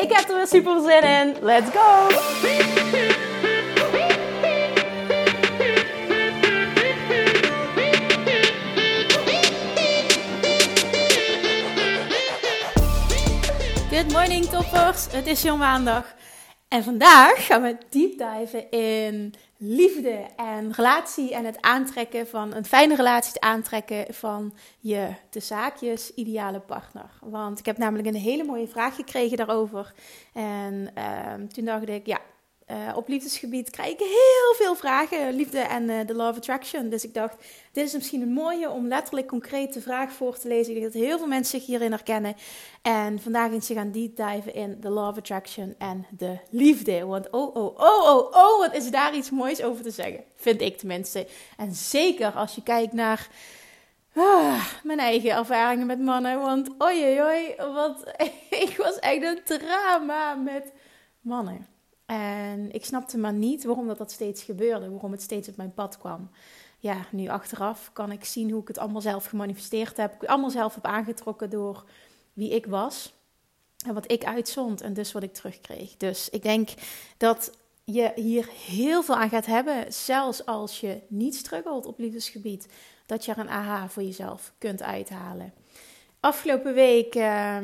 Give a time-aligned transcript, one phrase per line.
[0.00, 1.36] Ik heb er weer super zin in.
[1.40, 2.08] Let's go!
[13.90, 16.04] Good morning toppers, het is jouw maandag.
[16.70, 22.64] En vandaag gaan we deep diven in liefde en relatie en het aantrekken van een
[22.64, 27.10] fijne relatie, het aantrekken van je de zaakjes ideale partner.
[27.20, 29.92] Want ik heb namelijk een hele mooie vraag gekregen daarover.
[30.32, 32.20] En uh, toen dacht ik, ja,
[32.70, 36.88] uh, op liefdesgebied krijg ik heel veel vragen, liefde en uh, de law of attraction.
[36.88, 37.36] Dus ik dacht,
[37.72, 40.74] dit is misschien een mooie om letterlijk concreet de vraag voor te lezen.
[40.74, 42.36] Ik denk dat heel veel mensen zich hierin herkennen.
[42.82, 44.18] En vandaag eens gaan deep
[44.52, 47.04] in de law of attraction en de liefde.
[47.04, 50.24] Want oh, oh, oh, oh, oh, wat is daar iets moois over te zeggen.
[50.36, 51.26] Vind ik tenminste.
[51.56, 53.28] En zeker als je kijkt naar...
[54.14, 56.40] Ah, mijn eigen ervaringen met mannen.
[56.40, 58.14] Want oi, oi, wat,
[58.66, 60.72] ik was echt een drama met
[61.20, 61.66] mannen.
[62.10, 65.74] En ik snapte maar niet waarom dat, dat steeds gebeurde, waarom het steeds op mijn
[65.74, 66.30] pad kwam.
[66.78, 70.22] Ja, nu achteraf kan ik zien hoe ik het allemaal zelf gemanifesteerd heb.
[70.22, 71.84] Ik allemaal zelf heb aangetrokken door
[72.32, 73.14] wie ik was
[73.86, 75.96] en wat ik uitzond en dus wat ik terugkreeg.
[75.96, 76.68] Dus ik denk
[77.16, 77.52] dat
[77.84, 82.68] je hier heel veel aan gaat hebben, zelfs als je niet struggelt op liefdesgebied,
[83.06, 85.52] dat je er een aha voor jezelf kunt uithalen.
[86.20, 87.56] Afgelopen week uh,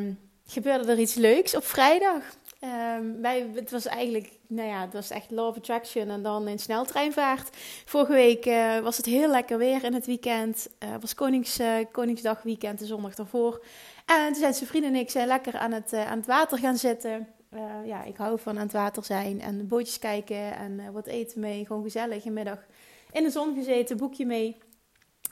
[0.47, 2.23] gebeurde er iets leuks op vrijdag.
[2.61, 6.59] Um, wij, het was eigenlijk, nou ja, het was echt of Attraction en dan in
[6.59, 7.57] sneltreinvaart.
[7.85, 10.69] Vorige week uh, was het heel lekker weer in het weekend.
[10.79, 13.65] Het uh, was Konings, uh, Koningsdag weekend, de zondag daarvoor.
[14.07, 16.77] En toen zijn zijn vrienden en ik zijn lekker aan het, aan het water gaan
[16.77, 17.29] zitten.
[17.85, 21.67] ja, ik hou van aan het water zijn en bootjes kijken en wat eten mee.
[21.67, 22.67] Gewoon gezellig een middag
[23.13, 24.57] in de zon gezeten, boekje mee.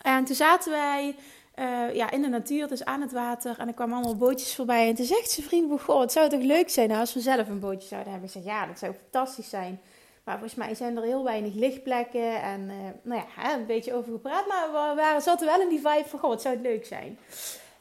[0.03, 1.15] En toen zaten wij
[1.59, 3.59] uh, ja, in de natuur, dus aan het water.
[3.59, 4.89] En er kwamen allemaal bootjes voorbij.
[4.89, 7.61] En toen zegt zijn vriend, goh, het zou toch leuk zijn als we zelf een
[7.61, 8.29] bootje zouden hebben.
[8.29, 9.81] Ik zeg, ja, dat zou fantastisch zijn.
[10.25, 12.43] Maar volgens mij zijn er heel weinig lichtplekken.
[12.43, 14.47] En uh, nou ja, een beetje over gepraat.
[14.47, 17.19] Maar we waren, zaten wel in die vibe van, goh, het zou het leuk zijn.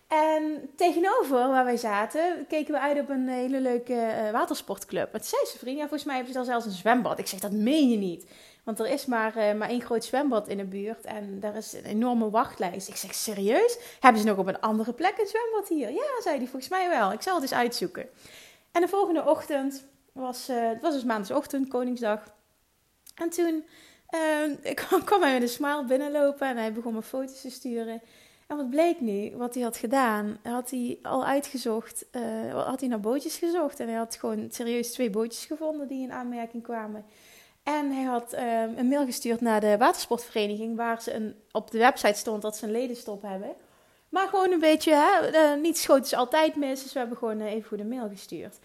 [0.08, 5.14] En tegenover waar wij zaten, keken we uit op een hele leuke uh, watersportclub.
[5.14, 7.20] Het zei zijn vriend, ja, volgens mij hebben ze daar zelfs een zwembad.
[7.20, 8.26] Ik zeg, dat meen je niet.
[8.64, 11.74] Want er is maar, uh, maar één groot zwembad in de buurt en daar is
[11.74, 12.88] een enorme wachtlijst.
[12.88, 13.78] Ik zeg, serieus?
[14.00, 15.92] Hebben ze nog op een andere plek een zwembad hier?
[15.92, 17.12] Ja, zei hij, volgens mij wel.
[17.12, 18.10] Ik zal het eens uitzoeken.
[18.72, 22.34] En de volgende ochtend was, uh, het was dus maandagochtend, Koningsdag.
[23.16, 23.64] En toen
[24.66, 24.74] uh,
[25.06, 28.02] kwam hij met een smile binnenlopen en hij begon me foto's te sturen.
[28.48, 32.90] En wat bleek nu, wat hij had gedaan, had hij al uitgezocht, uh, had hij
[32.90, 33.80] naar bootjes gezocht.
[33.80, 37.06] En hij had gewoon serieus twee bootjes gevonden die in aanmerking kwamen.
[37.64, 41.78] En hij had uh, een mail gestuurd naar de watersportvereniging, waar ze een, op de
[41.78, 43.54] website stond dat ze een ledenstop hebben.
[44.10, 47.52] Maar gewoon een beetje, hè, niet schoot is altijd mis, dus we hebben gewoon uh,
[47.52, 48.60] even goed een mail gestuurd.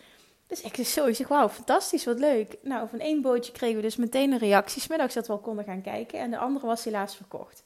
[0.47, 2.57] Dus ik zo, ik zeg, wauw, fantastisch, wat leuk.
[2.63, 5.65] Nou, van één bootje kregen we dus meteen een reactie, smiddags dat we al konden
[5.65, 6.19] gaan kijken.
[6.19, 7.63] En de andere was helaas verkocht.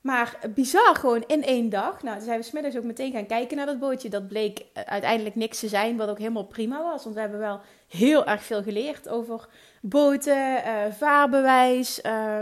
[0.00, 2.02] Maar bizar, gewoon in één dag.
[2.02, 4.08] Nou, toen zijn we smiddags ook meteen gaan kijken naar dat bootje.
[4.08, 7.02] Dat bleek uiteindelijk niks te zijn, wat ook helemaal prima was.
[7.02, 7.60] Want we hebben wel
[7.92, 9.48] heel erg veel geleerd over
[9.80, 12.40] boten, uh, vaarbewijs, uh,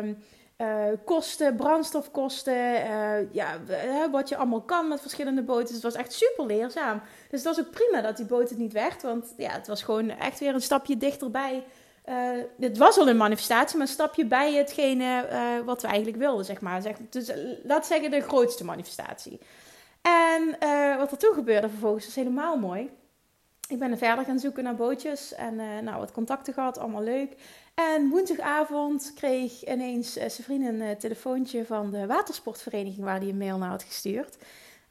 [0.59, 2.85] uh, kosten, brandstofkosten.
[2.85, 3.59] Eh, ja,
[4.11, 5.65] wat je allemaal kan met verschillende boten.
[5.67, 7.01] Dus het was echt super leerzaam.
[7.31, 9.03] Dus het was ook prima dat die boot het niet werd.
[9.03, 11.65] Want ja, het was gewoon echt weer een stapje dichterbij.
[12.61, 15.25] het was al een manifestatie, maar een stapje bij hetgene
[15.65, 16.83] wat we eigenlijk wilden, zeg maar.
[17.11, 17.33] Dus
[17.65, 19.41] laat zeggen de grootste manifestatie.
[20.03, 20.57] En
[20.99, 22.91] wat er toen gebeurde vervolgens was helemaal mooi
[23.71, 27.03] ik ben er verder gaan zoeken naar bootjes en uh, nou, wat contacten gehad, allemaal
[27.03, 27.35] leuk.
[27.75, 33.39] En woensdagavond kreeg ineens uh, vriend een uh, telefoontje van de watersportvereniging waar hij een
[33.39, 34.37] mail naar had gestuurd.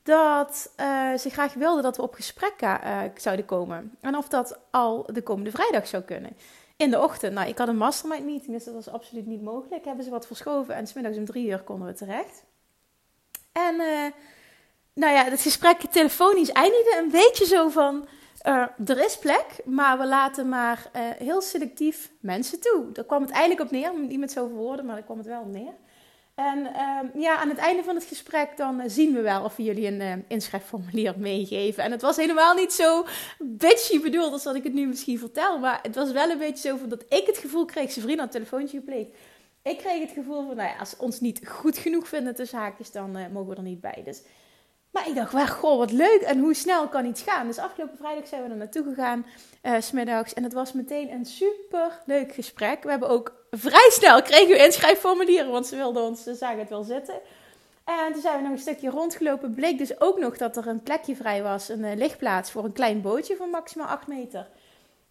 [0.04, 0.72] Dat
[1.18, 2.54] ze graag wilden dat we op gesprek
[3.16, 3.98] zouden komen.
[4.02, 6.38] En of dat al de komende vrijdag zou kunnen.
[6.76, 7.34] In de ochtend.
[7.34, 9.86] Nou, ik had een mastermind meeting, dus dat was absoluut niet mogelijk.
[9.86, 12.44] Hebben ze wat verschoven en smiddags om drie uur konden we terecht.
[13.52, 13.76] En
[14.94, 18.08] nou ja, het gesprek telefonisch eindigde een beetje zo van
[18.48, 22.92] uh, er is plek, maar we laten maar uh, heel selectief mensen toe.
[22.94, 25.42] Daar kwam het eigenlijk op neer, niet met zoveel woorden, maar daar kwam het wel
[25.42, 25.74] op neer.
[26.36, 29.56] En ehm, ja, aan het einde van het gesprek dan eh, zien we wel of
[29.56, 31.84] we jullie een inschrijfformulier meegeven.
[31.84, 33.06] En het was helemaal niet zo
[33.40, 35.60] bitchy bedoeld als dat ik het nu misschien vertel.
[35.60, 38.20] Maar het was wel een beetje zo van dat ik het gevoel kreeg, zijn vriend
[38.20, 39.10] had een telefoontje gepleegd.
[39.64, 42.60] Ik kreeg het gevoel van, nou ja, als ze ons niet goed genoeg vinden tussen
[42.60, 44.02] haakjes, dan mogen we er niet bij.
[44.06, 44.22] Dus
[44.92, 47.48] maar ik dacht, goh, wat leuk en hoe snel kan iets gaan.
[47.48, 49.26] Dus afgelopen vrijdag zijn we er naartoe gegaan,
[49.64, 50.34] uh, smiddags.
[50.34, 52.84] En het was meteen een super leuk gesprek.
[52.84, 56.70] We hebben ook vrij snel kregen we inschrijfformulieren, want ze wilden ons, ze zagen het
[56.70, 57.22] wel zitten.
[57.84, 59.54] En toen zijn we nog een stukje rondgelopen.
[59.54, 62.72] Bleek dus ook nog dat er een plekje vrij was, een uh, lichtplaats voor een
[62.72, 64.48] klein bootje van maximaal 8 meter.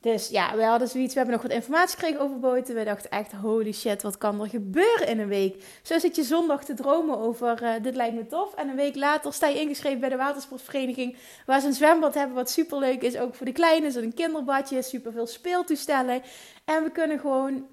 [0.00, 1.14] Dus ja, we hadden zoiets.
[1.14, 2.74] We hebben nog wat informatie gekregen over boten.
[2.74, 5.64] We dachten echt, holy shit, wat kan er gebeuren in een week?
[5.82, 8.54] Zo zit je zondag te dromen over, uh, dit lijkt me tof.
[8.54, 11.16] En een week later sta je ingeschreven bij de watersportvereniging.
[11.46, 13.16] Waar ze een zwembad hebben, wat superleuk is.
[13.16, 16.22] Ook voor de kleine, zo'n kinderbadje, superveel speeltoestellen.
[16.64, 17.66] En we kunnen gewoon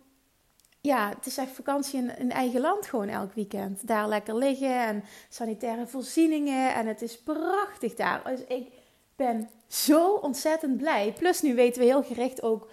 [0.85, 3.87] ja, het is echt vakantie in, in, eigen land gewoon elk weekend.
[3.87, 6.73] Daar lekker liggen en sanitaire voorzieningen.
[6.73, 8.21] En het is prachtig daar.
[8.23, 8.67] Dus ik
[9.15, 11.13] ben zo ontzettend blij.
[11.19, 12.67] Plus nu weten we heel gericht ook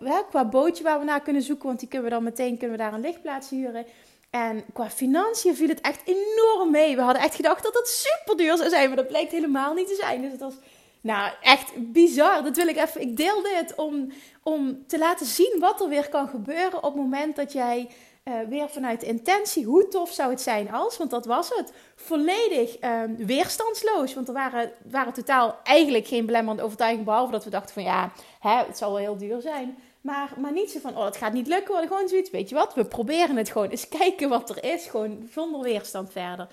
[0.00, 1.66] uh, qua bootje waar we naar kunnen zoeken.
[1.66, 3.86] Want die kunnen we dan meteen kunnen we daar een lichtplaats huren.
[4.30, 6.96] En qua financiën viel het echt enorm mee.
[6.96, 8.86] We hadden echt gedacht dat dat super duur zou zijn.
[8.86, 10.22] Maar dat blijkt helemaal niet te zijn.
[10.22, 10.54] Dus het was
[11.00, 12.42] nou, echt bizar.
[12.42, 13.00] Dat wil ik even.
[13.00, 14.12] Ik deel dit om,
[14.42, 17.88] om te laten zien wat er weer kan gebeuren op het moment dat jij
[18.30, 22.76] uh, weer vanuit intentie, hoe tof zou het zijn als, want dat was het, volledig
[22.84, 24.14] um, weerstandsloos.
[24.14, 28.12] Want er waren, waren totaal eigenlijk geen belemmerende overtuiging, behalve dat we dachten van ja,
[28.40, 29.78] hè, het zal wel heel duur zijn.
[30.00, 31.88] Maar, maar niet zo van, oh, het gaat niet lukken.
[31.88, 33.68] Gewoon zoiets, weet je wat, we proberen het gewoon.
[33.68, 36.48] Eens kijken wat er is, gewoon zonder weerstand verder.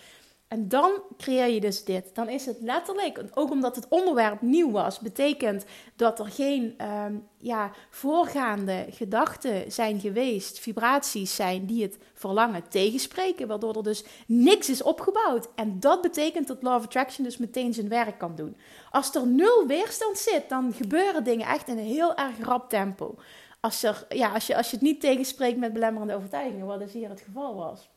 [0.47, 2.15] En dan creëer je dus dit.
[2.15, 5.65] Dan is het letterlijk, ook omdat het onderwerp nieuw was, betekent
[5.95, 13.47] dat er geen ehm, ja, voorgaande gedachten zijn geweest, vibraties zijn die het verlangen tegenspreken,
[13.47, 15.47] waardoor er dus niks is opgebouwd.
[15.55, 18.57] En dat betekent dat Law of Attraction dus meteen zijn werk kan doen.
[18.91, 23.15] Als er nul weerstand zit, dan gebeuren dingen echt in een heel erg rap tempo.
[23.59, 26.93] Als, er, ja, als, je, als je het niet tegenspreekt met belemmerende overtuigingen, wat dus
[26.93, 27.89] hier het geval was.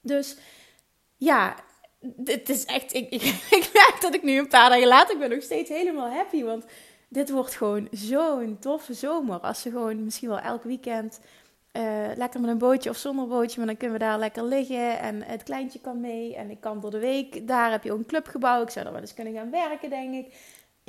[0.00, 0.36] Dus
[1.16, 1.54] ja,
[2.24, 2.94] het is echt.
[2.94, 3.22] Ik, ik,
[3.60, 5.14] ik merk dat ik nu een paar dagen later.
[5.14, 6.42] Ik ben nog steeds helemaal happy.
[6.42, 6.64] Want
[7.08, 9.38] dit wordt gewoon zo'n toffe zomer.
[9.38, 11.20] Als ze gewoon misschien wel elk weekend.
[11.72, 14.98] Uh, lekker met een bootje of zonder bootje, maar dan kunnen we daar lekker liggen.
[14.98, 16.36] En het kleintje kan mee.
[16.36, 17.48] En ik kan door de week.
[17.48, 18.62] Daar heb je ook een clubgebouw.
[18.62, 20.34] Ik zou er wel eens kunnen gaan werken, denk ik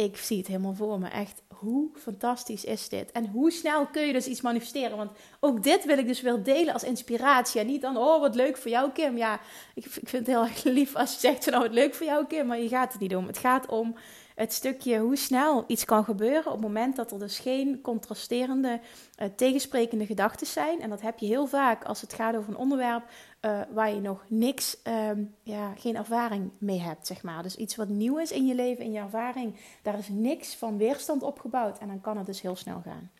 [0.05, 1.07] ik zie het helemaal voor me.
[1.07, 3.11] Echt, hoe fantastisch is dit?
[3.11, 4.97] En hoe snel kun je dus iets manifesteren?
[4.97, 7.61] Want ook dit wil ik dus wel delen als inspiratie.
[7.61, 9.17] En niet dan, oh, wat leuk voor jou, Kim.
[9.17, 9.39] Ja,
[9.75, 12.25] ik, ik vind het heel erg lief als je zegt, nou, wat leuk voor jou,
[12.25, 12.47] Kim.
[12.47, 13.27] Maar je gaat het niet om.
[13.27, 13.95] Het gaat om
[14.37, 18.79] het stukje hoe snel iets kan gebeuren op het moment dat er dus geen contrasterende,
[19.21, 20.81] uh, tegensprekende gedachten zijn.
[20.81, 23.03] En dat heb je heel vaak als het gaat over een onderwerp
[23.41, 25.09] uh, waar je nog niks, uh,
[25.43, 27.43] ja, geen ervaring mee hebt, zeg maar.
[27.43, 30.77] Dus iets wat nieuw is in je leven, in je ervaring, daar is niks van
[30.77, 31.77] weerstand opgebouwd.
[31.77, 33.11] En dan kan het dus heel snel gaan.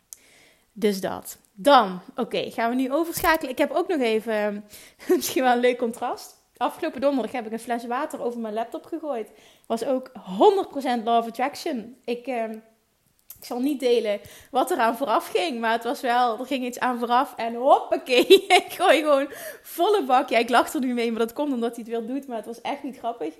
[0.72, 1.38] Dus dat.
[1.52, 3.50] Dan, oké, gaan we nu overschakelen.
[3.50, 4.60] Ik heb ook nog even, ehm,
[5.16, 6.37] misschien wel een leuk contrast.
[6.58, 9.30] Afgelopen donderdag heb ik een fles water over mijn laptop gegooid.
[9.66, 11.96] Was ook 100% Law Attraction.
[12.04, 12.44] Ik, uh,
[13.38, 14.20] ik zal niet delen
[14.50, 15.60] wat er aan vooraf ging.
[15.60, 17.34] Maar het was wel, er ging iets aan vooraf.
[17.36, 18.26] En hoppakee,
[18.62, 19.26] ik gooi gewoon
[19.62, 20.28] volle bak.
[20.28, 22.26] Ja, ik lach er nu mee, maar dat komt omdat hij het weer doet.
[22.26, 23.34] Maar het was echt niet grappig.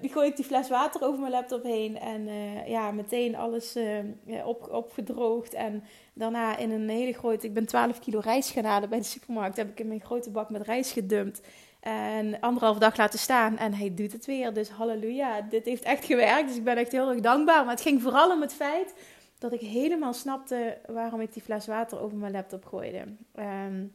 [0.00, 1.98] Die gooi ik die fles water over mijn laptop heen.
[1.98, 5.54] En uh, ja, meteen alles uh, op, opgedroogd.
[5.54, 7.46] En daarna in een hele grote...
[7.46, 9.56] Ik ben 12 kilo rijst gaan halen bij de supermarkt.
[9.56, 11.40] Heb ik in mijn grote bak met rijst gedumpt.
[11.84, 14.54] En anderhalf dag laten staan en hij doet het weer.
[14.54, 16.48] Dus halleluja, dit heeft echt gewerkt.
[16.48, 17.64] Dus ik ben echt heel erg dankbaar.
[17.64, 18.94] Maar het ging vooral om het feit
[19.38, 23.04] dat ik helemaal snapte waarom ik die fles water over mijn laptop gooide.
[23.34, 23.92] Um,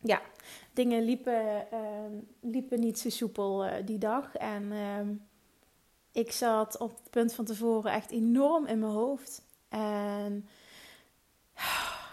[0.00, 0.20] ja,
[0.72, 4.36] dingen liepen, um, liepen niet zo soepel uh, die dag.
[4.36, 5.26] En um,
[6.12, 9.42] ik zat op het punt van tevoren echt enorm in mijn hoofd.
[9.68, 10.48] En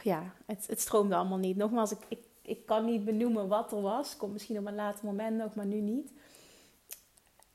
[0.04, 1.58] ja, het, het stroomde allemaal niet.
[1.58, 4.18] Nogmaals, ik ik kan niet benoemen wat er was.
[4.18, 6.14] Komt misschien op een later moment nog, maar nu niet.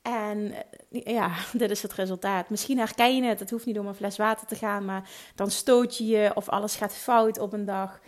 [0.01, 0.53] En
[0.91, 2.49] eh, ja, dit is het resultaat.
[2.49, 3.39] Misschien herken je het.
[3.39, 6.49] Het hoeft niet om een fles water te gaan, maar dan stoot je je of
[6.49, 7.99] alles gaat fout op een dag.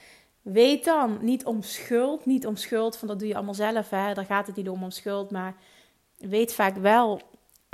[0.41, 4.13] Weet dan, niet om schuld, niet om schuld, van dat doe je allemaal zelf, hè.
[4.13, 5.55] daar gaat het niet om om schuld, maar
[6.17, 7.21] weet vaak wel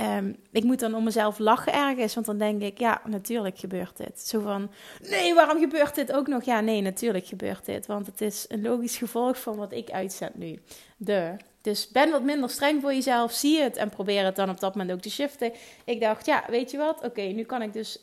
[0.02, 3.96] Um, ik moet dan om mezelf lachen ergens, want dan denk ik, ja, natuurlijk gebeurt
[3.96, 4.20] dit.
[4.20, 4.70] Zo van,
[5.08, 6.44] nee, waarom gebeurt dit ook nog?
[6.44, 10.34] Ja, nee, natuurlijk gebeurt dit, want het is een logisch gevolg van wat ik uitzet
[10.34, 10.58] nu.
[10.96, 11.36] De.
[11.60, 14.74] Dus ben wat minder streng voor jezelf, zie het en probeer het dan op dat
[14.74, 15.52] moment ook te shiften.
[15.84, 17.04] Ik dacht, ja, weet je wat?
[17.04, 17.98] Oké, nu kan ik dus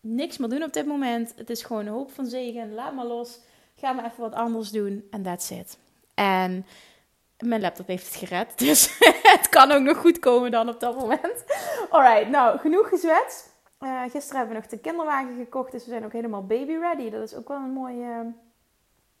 [0.00, 1.32] niks meer doen op dit moment.
[1.36, 3.38] Het is gewoon een hoop van zegen, laat maar los.
[3.74, 5.78] Ga maar even wat anders doen en that's it.
[6.14, 6.66] En
[7.42, 10.98] Mijn laptop heeft het gered, dus het kan ook nog goed komen dan op dat
[10.98, 11.44] moment.
[11.90, 13.50] Alright, nou, genoeg gezwetst.
[13.80, 17.10] Uh, gisteren hebben we nog de kinderwagen gekocht, dus we zijn ook helemaal baby ready.
[17.10, 18.32] Dat is ook wel een mooie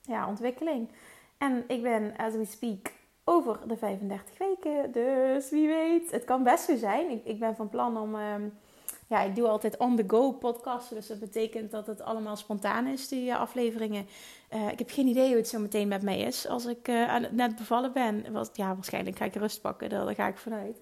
[0.00, 0.88] ja, ontwikkeling.
[1.38, 2.92] En ik ben, as we speak,
[3.24, 4.92] over de 35 weken.
[4.92, 7.10] Dus wie weet, het kan best zo zijn.
[7.10, 8.14] Ik, ik ben van plan om...
[8.14, 8.42] Ehm,
[9.12, 10.96] ja, ik doe altijd on-the-go podcasten.
[10.96, 14.06] Dus dat betekent dat het allemaal spontaan is, die uh, afleveringen.
[14.54, 17.16] Uh, ik heb geen idee hoe het zo meteen met mij is als ik uh,
[17.30, 18.32] net bevallen ben.
[18.32, 20.76] Was, ja, waarschijnlijk ga ik rust pakken, daar ga ik vanuit.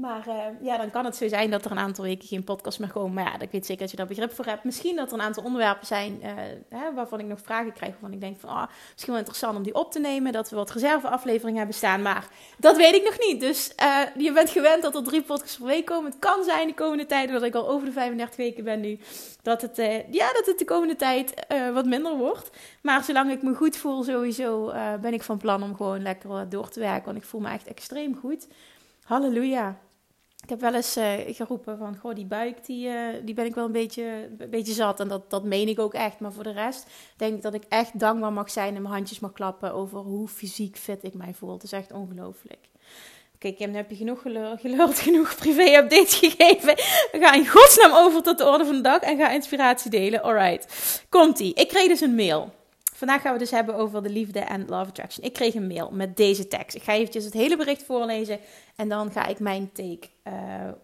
[0.00, 2.78] Maar uh, ja, dan kan het zo zijn dat er een aantal weken geen podcast
[2.78, 3.12] meer komen.
[3.12, 4.64] Maar ja, ik weet zeker dat je daar begrip voor hebt.
[4.64, 6.32] Misschien dat er een aantal onderwerpen zijn uh,
[6.68, 7.92] hè, waarvan ik nog vragen krijg.
[7.92, 10.32] Waarvan ik denk van, ah, misschien wel interessant om die op te nemen.
[10.32, 12.02] Dat we wat reserveafleveringen hebben staan.
[12.02, 12.28] Maar
[12.58, 13.40] dat weet ik nog niet.
[13.40, 16.10] Dus uh, je bent gewend dat er drie podcasts per week komen.
[16.10, 18.98] Het kan zijn de komende tijden, dat ik al over de 35 weken ben nu.
[19.42, 19.76] Dat het,
[20.10, 21.34] ja, dat het de komende tijd
[21.72, 22.50] wat minder wordt.
[22.82, 26.68] Maar zolang ik me goed voel sowieso, ben ik van plan om gewoon lekker door
[26.68, 27.04] te werken.
[27.04, 28.46] Want ik voel me echt extreem goed.
[29.04, 29.87] Halleluja.
[30.48, 33.54] Ik heb wel eens uh, geroepen van, goh, die buik, die, uh, die ben ik
[33.54, 35.00] wel een beetje, een beetje zat.
[35.00, 36.20] En dat, dat meen ik ook echt.
[36.20, 36.86] Maar voor de rest
[37.16, 40.28] denk ik dat ik echt dankbaar mag zijn en mijn handjes mag klappen over hoe
[40.28, 41.52] fysiek fit ik mij voel.
[41.52, 42.68] Het is echt ongelooflijk.
[43.34, 44.22] Oké, Kim, nu heb je genoeg
[44.60, 46.74] geluld, genoeg privé-updates gegeven.
[47.12, 50.22] We gaan in godsnaam over tot de orde van de dag en ga inspiratie delen.
[50.22, 51.54] Alright, komt-ie.
[51.54, 52.52] Ik kreeg dus een mail.
[52.98, 55.26] Vandaag gaan we dus hebben over de liefde en love attraction.
[55.26, 56.76] Ik kreeg een mail met deze tekst.
[56.76, 58.38] Ik ga eventjes het hele bericht voorlezen
[58.76, 60.32] en dan ga ik mijn take uh,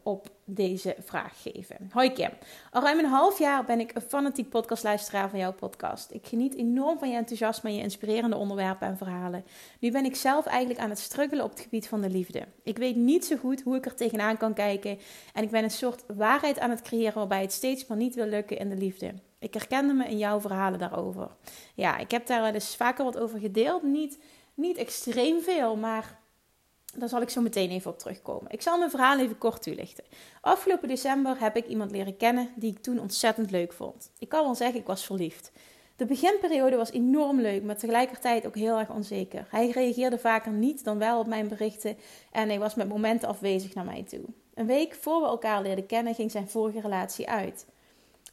[0.02, 1.76] op deze vraag geven.
[1.92, 2.30] Hoi Kim,
[2.70, 6.10] al ruim een half jaar ben ik een fanatiek podcastluisteraar van jouw podcast.
[6.10, 9.44] Ik geniet enorm van je enthousiasme en je inspirerende onderwerpen en verhalen.
[9.78, 12.44] Nu ben ik zelf eigenlijk aan het struggelen op het gebied van de liefde.
[12.62, 14.98] Ik weet niet zo goed hoe ik er tegenaan kan kijken
[15.32, 18.26] en ik ben een soort waarheid aan het creëren waarbij het steeds maar niet wil
[18.26, 19.14] lukken in de liefde.
[19.44, 21.28] Ik herkende me in jouw verhalen daarover.
[21.74, 23.82] Ja, ik heb daar wel eens vaker wat over gedeeld.
[23.82, 24.18] Niet,
[24.54, 26.20] niet extreem veel, maar
[26.94, 28.50] daar zal ik zo meteen even op terugkomen.
[28.50, 30.04] Ik zal mijn verhaal even kort toelichten.
[30.40, 34.10] Afgelopen december heb ik iemand leren kennen die ik toen ontzettend leuk vond.
[34.18, 35.52] Ik kan wel zeggen, ik was verliefd.
[35.96, 39.46] De beginperiode was enorm leuk, maar tegelijkertijd ook heel erg onzeker.
[39.50, 41.96] Hij reageerde vaker niet dan wel op mijn berichten
[42.32, 44.24] en hij was met momenten afwezig naar mij toe.
[44.54, 47.66] Een week voor we elkaar leerden kennen ging zijn vorige relatie uit.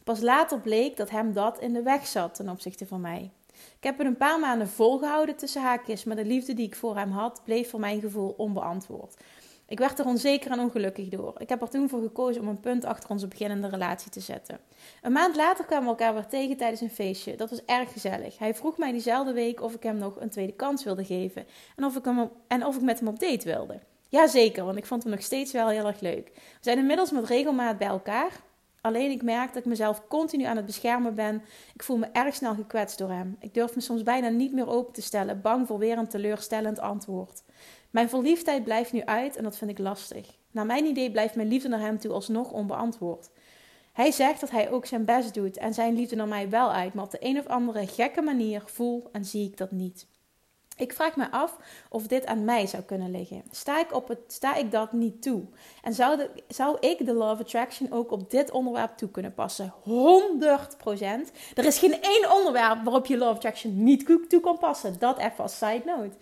[0.03, 3.31] Pas later bleek dat hem dat in de weg zat ten opzichte van mij.
[3.77, 6.97] Ik heb het een paar maanden volgehouden tussen haakjes, maar de liefde die ik voor
[6.97, 9.15] hem had, bleef voor mijn gevoel onbeantwoord.
[9.71, 11.33] Ik werd er onzeker en ongelukkig door.
[11.37, 14.59] Ik heb er toen voor gekozen om een punt achter onze beginnende relatie te zetten.
[15.01, 17.35] Een maand later kwamen we elkaar weer tegen tijdens een feestje.
[17.35, 18.37] Dat was erg gezellig.
[18.37, 21.83] Hij vroeg mij diezelfde week of ik hem nog een tweede kans wilde geven en
[21.85, 23.79] of ik, hem en of ik met hem op date wilde.
[24.09, 26.31] Jazeker, want ik vond hem nog steeds wel heel erg leuk.
[26.33, 28.31] We zijn inmiddels met regelmaat bij elkaar.
[28.81, 31.43] Alleen ik merk dat ik mezelf continu aan het beschermen ben.
[31.73, 33.35] Ik voel me erg snel gekwetst door hem.
[33.39, 36.79] Ik durf me soms bijna niet meer open te stellen, bang voor weer een teleurstellend
[36.79, 37.43] antwoord.
[37.89, 40.37] Mijn verliefdheid blijft nu uit en dat vind ik lastig.
[40.51, 43.29] Naar mijn idee blijft mijn liefde naar hem toe alsnog onbeantwoord.
[43.93, 46.93] Hij zegt dat hij ook zijn best doet en zijn liefde naar mij wel uit,
[46.93, 50.07] maar op de een of andere gekke manier voel en zie ik dat niet.
[50.81, 51.57] Ik vraag me af
[51.89, 53.43] of dit aan mij zou kunnen liggen.
[53.51, 55.43] Sta ik, op het, sta ik dat niet toe?
[55.83, 59.73] En zou, zou ik de Law Attraction ook op dit onderwerp toe kunnen passen?
[59.83, 59.89] 100%.
[61.55, 64.95] Er is geen één onderwerp waarop je Law Attraction niet toe kan passen.
[64.99, 66.15] Dat even als side note.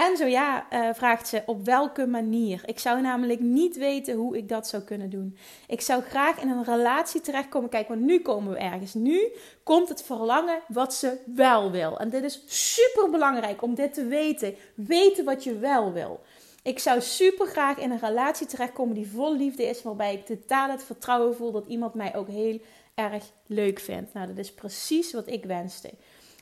[0.00, 2.62] En zo ja, uh, vraagt ze op welke manier.
[2.64, 5.36] Ik zou namelijk niet weten hoe ik dat zou kunnen doen.
[5.66, 7.70] Ik zou graag in een relatie terechtkomen.
[7.70, 8.94] Kijk, want nu komen we ergens.
[8.94, 11.98] Nu komt het verlangen wat ze wel wil.
[11.98, 14.54] En dit is super belangrijk om dit te weten.
[14.74, 16.20] Weten wat je wel wil.
[16.62, 20.70] Ik zou super graag in een relatie terechtkomen die vol liefde is, waarbij ik totaal
[20.70, 22.60] het vertrouwen voel dat iemand mij ook heel
[22.94, 24.12] erg leuk vindt.
[24.12, 25.90] Nou, dat is precies wat ik wenste.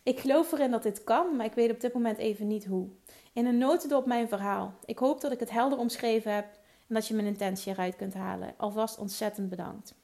[0.02, 2.88] Ik geloof erin dat dit kan, maar ik weet op dit moment even niet hoe
[3.32, 4.74] in een notendop mijn verhaal.
[4.84, 6.44] Ik hoop dat ik het helder omschreven heb
[6.88, 8.54] en dat je mijn intentie eruit kunt halen.
[8.56, 9.94] Alvast ontzettend bedankt.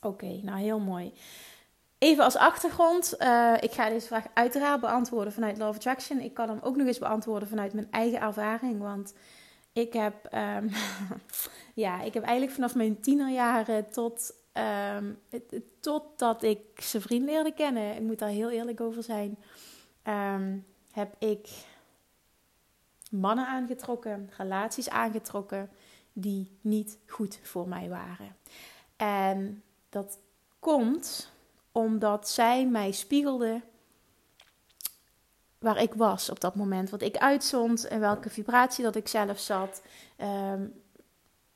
[0.00, 1.12] Oké, nou heel mooi.
[1.98, 6.20] Even als achtergrond, uh, ik ga deze vraag uiteraard beantwoorden vanuit Love Attraction.
[6.20, 9.14] Ik kan hem ook nog eens beantwoorden vanuit mijn eigen ervaring, want
[9.72, 10.70] ik heb, um,
[11.84, 14.34] ja, ik heb eigenlijk vanaf mijn tienerjaren tot,
[14.96, 15.18] um,
[15.80, 19.38] totdat ik zijn vriend leerde kennen, ik moet daar heel eerlijk over zijn,
[20.08, 21.48] um, heb ik
[23.14, 25.70] mannen aangetrokken, relaties aangetrokken
[26.12, 28.36] die niet goed voor mij waren.
[28.96, 30.18] En dat
[30.58, 31.32] komt
[31.72, 33.62] omdat zij mij spiegelden
[35.58, 36.90] waar ik was op dat moment.
[36.90, 39.82] Wat ik uitzond en welke vibratie dat ik zelf zat.
[40.16, 40.66] Ehm,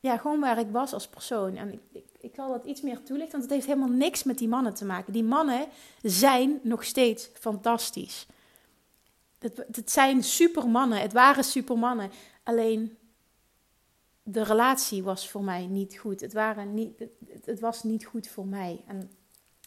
[0.01, 1.57] ja, gewoon waar ik was als persoon.
[1.57, 4.39] En ik, ik, ik zal dat iets meer toelichten, want het heeft helemaal niks met
[4.39, 5.13] die mannen te maken.
[5.13, 5.67] Die mannen
[6.03, 8.27] zijn nog steeds fantastisch.
[9.39, 12.11] Het, het zijn supermannen, het waren supermannen.
[12.43, 12.99] Alleen
[14.23, 16.21] de relatie was voor mij niet goed.
[16.21, 17.05] Het, waren niet,
[17.45, 18.85] het, was niet goed voor mij.
[18.87, 19.11] En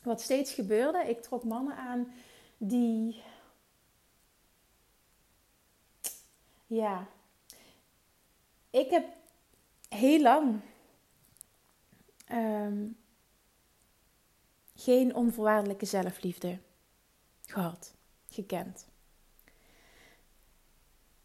[0.04, 2.12] wat steeds gebeurde, ik trok mannen aan
[2.58, 3.22] die.
[6.68, 7.08] Ja.
[8.70, 9.06] Ik heb
[9.90, 10.62] heel lang
[12.26, 12.88] ehm,
[14.76, 16.60] geen onvoorwaardelijke zelfliefde
[17.46, 17.94] gehad,
[18.30, 18.91] gekend.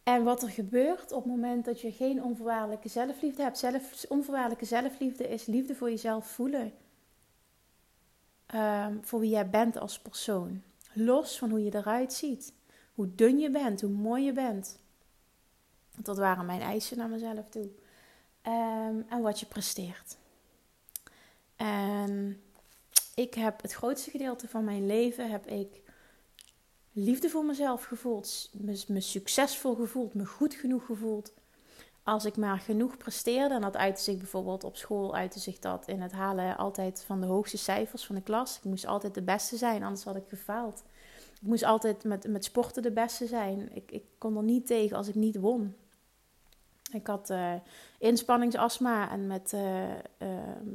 [0.06, 3.58] En wat er gebeurt op het moment dat je geen onvoorwaardelijke zelfliefde hebt.
[3.58, 6.72] Zelf, onvoorwaardelijke zelfliefde is liefde voor jezelf voelen.
[8.54, 10.62] Um, voor wie jij bent als persoon.
[10.92, 12.52] Los van hoe je eruit ziet.
[12.94, 14.78] Hoe dun je bent, hoe mooi je bent.
[15.96, 17.68] Dat waren mijn eisen naar mezelf toe.
[18.42, 20.16] Um, en wat je presteert.
[21.56, 22.42] En
[23.14, 25.82] ik heb het grootste gedeelte van mijn leven heb ik
[26.98, 28.50] liefde voor mezelf gevoeld,
[28.88, 31.32] me, succesvol gevoeld, me goed genoeg gevoeld.
[32.02, 35.88] Als ik maar genoeg presteerde, en dat uitte zich bijvoorbeeld op school, uitte zich dat
[35.88, 38.56] in het halen altijd van de hoogste cijfers van de klas.
[38.56, 40.84] Ik moest altijd de beste zijn, anders had ik gefaald.
[41.40, 43.68] Ik moest altijd met, met sporten de beste zijn.
[43.72, 45.74] Ik, ik kon er niet tegen als ik niet won.
[46.92, 47.52] Ik had uh,
[47.98, 50.28] inspanningsastma en met, uh, uh,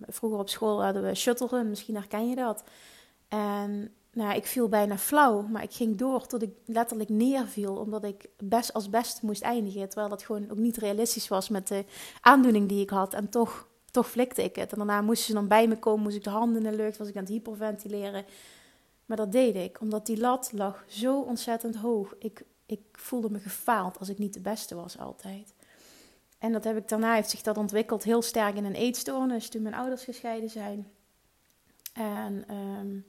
[0.08, 2.64] vroeger op school hadden we shuttle run, misschien herken je dat.
[3.28, 8.04] En nou, ik viel bijna flauw, maar ik ging door tot ik letterlijk neerviel, omdat
[8.04, 9.90] ik best als best moest eindigen.
[9.90, 11.86] Terwijl dat gewoon ook niet realistisch was met de
[12.22, 13.14] aandoening die ik had.
[13.14, 14.72] En toch, toch flikte ik het.
[14.72, 16.98] En daarna moesten ze dan bij me komen, moest ik de handen in de lucht,
[16.98, 18.26] was ik aan het hyperventileren.
[19.06, 22.16] Maar dat deed ik, omdat die lat lag zo ontzettend hoog.
[22.20, 25.54] Ik, ik voelde me gefaald als ik niet de beste was altijd.
[26.38, 29.62] En dat heb ik daarna, heeft zich dat ontwikkeld heel sterk in een eetstoornis toen
[29.62, 30.88] mijn ouders gescheiden zijn.
[31.94, 32.56] En...
[32.56, 33.06] Um,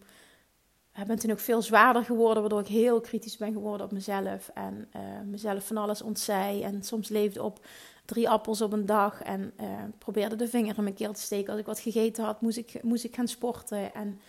[1.01, 4.51] ik ben toen ook veel zwaarder geworden, waardoor ik heel kritisch ben geworden op mezelf.
[4.55, 6.63] En uh, mezelf van alles ontzij.
[6.63, 7.67] En soms leefde op
[8.05, 9.23] drie appels op een dag.
[9.23, 9.67] En uh,
[9.99, 11.51] probeerde de vinger in mijn keel te steken.
[11.51, 13.95] Als ik wat gegeten had, moest ik, moest ik gaan sporten.
[13.95, 14.21] En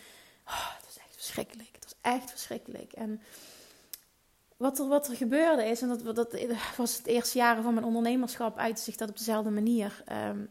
[0.48, 1.70] oh, het was echt verschrikkelijk.
[1.72, 2.92] Het was echt verschrikkelijk.
[2.92, 3.22] En
[4.58, 6.38] wat er, wat er gebeurde is, en dat, dat
[6.78, 10.04] was het eerste jaren van mijn ondernemerschap, uit zich dat op dezelfde manier.
[10.30, 10.50] Um,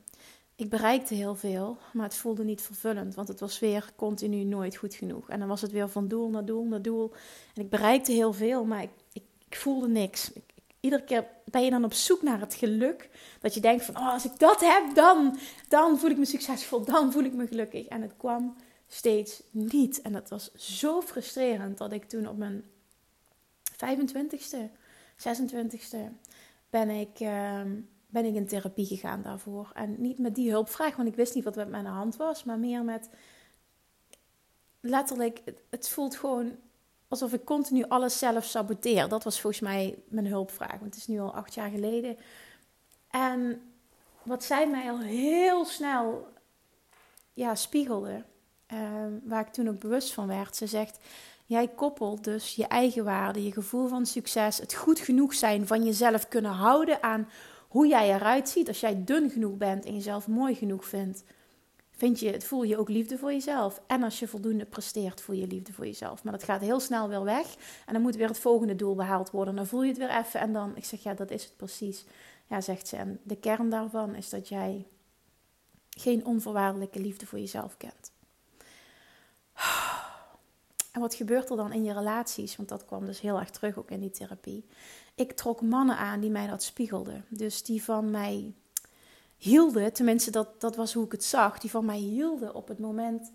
[0.56, 4.76] ik bereikte heel veel, maar het voelde niet vervullend, want het was weer continu nooit
[4.76, 5.28] goed genoeg.
[5.28, 7.12] En dan was het weer van doel naar doel naar doel.
[7.54, 10.32] En ik bereikte heel veel, maar ik, ik, voelde niks.
[10.32, 10.42] Ik,
[10.80, 13.10] iedere keer ben je dan op zoek naar het geluk.
[13.40, 15.38] Dat je denkt van, oh, als ik dat heb, dan,
[15.68, 17.86] dan voel ik me succesvol, dan voel ik me gelukkig.
[17.86, 18.56] En het kwam
[18.88, 20.02] steeds niet.
[20.02, 22.64] En dat was zo frustrerend dat ik toen op mijn
[23.72, 24.58] 25ste,
[25.16, 25.98] 26ste
[26.70, 27.20] ben ik...
[27.20, 27.60] Uh,
[28.12, 29.70] ben ik in therapie gegaan daarvoor.
[29.74, 32.58] En niet met die hulpvraag, want ik wist niet wat met mijn hand was, maar
[32.58, 33.08] meer met
[34.80, 36.56] letterlijk, het voelt gewoon
[37.08, 39.08] alsof ik continu alles zelf saboteer.
[39.08, 42.16] Dat was volgens mij mijn hulpvraag, want het is nu al acht jaar geleden.
[43.10, 43.62] En
[44.22, 46.26] wat zij mij al heel snel
[47.34, 48.24] ja, spiegelde,
[48.66, 50.98] ehm, waar ik toen ook bewust van werd, ze zegt.
[51.46, 55.84] Jij koppelt dus je eigen waarde, je gevoel van succes, het goed genoeg zijn van
[55.84, 57.28] jezelf kunnen houden aan
[57.72, 61.24] hoe jij eruit ziet, als jij dun genoeg bent en jezelf mooi genoeg vindt,
[61.90, 63.80] vind je, voel je ook liefde voor jezelf.
[63.86, 66.24] En als je voldoende presteert, voel je liefde voor jezelf.
[66.24, 67.54] Maar dat gaat heel snel weer weg.
[67.86, 69.54] En dan moet weer het volgende doel behaald worden.
[69.54, 70.40] Dan voel je het weer even.
[70.40, 72.04] En dan, ik zeg ja, dat is het precies.
[72.46, 72.96] Ja, zegt ze.
[72.96, 74.86] En de kern daarvan is dat jij
[75.90, 78.11] geen onvoorwaardelijke liefde voor jezelf kent.
[80.92, 82.56] En wat gebeurt er dan in je relaties?
[82.56, 84.64] Want dat kwam dus heel erg terug ook in die therapie
[85.14, 87.24] ik trok mannen aan die mij dat spiegelden.
[87.28, 88.54] Dus die van mij
[89.36, 92.78] hielden, tenminste dat, dat was hoe ik het zag, die van mij hielden op het
[92.78, 93.32] moment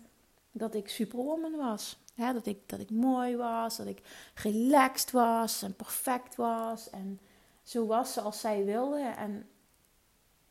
[0.50, 1.98] dat ik superwoman was.
[2.14, 4.02] dat, ik, dat ik mooi was, dat ik
[4.34, 6.90] relaxed was en perfect was.
[6.90, 7.20] En
[7.62, 9.00] zo was zoals zij wilde.
[9.00, 9.48] En,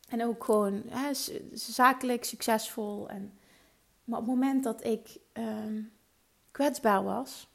[0.08, 0.82] en ook gewoon
[1.52, 3.08] zakelijk succesvol.
[3.08, 3.38] En,
[4.04, 5.82] maar op het moment dat ik ehm,
[6.58, 7.48] kwetsbaar was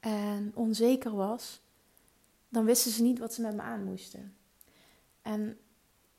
[0.00, 1.60] en onzeker was,
[2.48, 4.36] dan wisten ze niet wat ze met me aan moesten.
[5.22, 5.58] En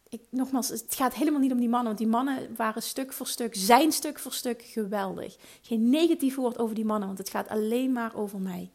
[0.10, 3.28] ik, nogmaals, het gaat helemaal niet om die mannen, want die mannen waren stuk voor
[3.28, 5.36] stuk, zijn stuk voor stuk geweldig.
[5.62, 8.72] Geen negatief woord over die mannen, want het gaat alleen maar over mij.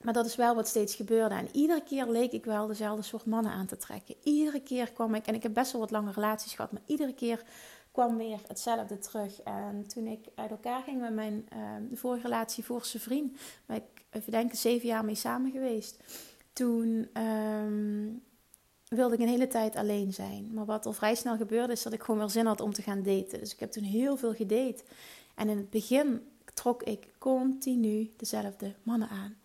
[0.00, 1.34] Maar dat is wel wat steeds gebeurde.
[1.34, 4.14] En iedere keer leek ik wel dezelfde soort mannen aan te trekken.
[4.22, 7.14] Iedere keer kwam ik, en ik heb best wel wat lange relaties gehad, maar iedere
[7.14, 7.42] keer
[7.96, 9.42] kwam weer hetzelfde terug.
[9.42, 14.04] En toen ik uit elkaar ging met mijn uh, vorige relatie, voorste vriend, waar ik
[14.10, 16.02] even denken, zeven jaar mee samen geweest.
[16.52, 18.08] Toen ehm,
[18.88, 20.50] wilde ik een hele tijd alleen zijn.
[20.54, 22.82] Maar wat al vrij snel gebeurde, is dat ik gewoon wel zin had om te
[22.82, 23.38] gaan daten.
[23.38, 24.82] Dus ik heb toen heel veel gedate.
[25.34, 29.36] En in het begin trok ik continu dezelfde mannen aan.